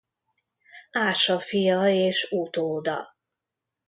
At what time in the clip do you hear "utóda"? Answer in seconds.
2.31-3.15